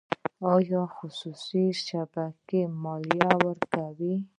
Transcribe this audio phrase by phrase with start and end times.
[0.53, 4.15] آیا خصوصي شبکې مالیه ورکوي؟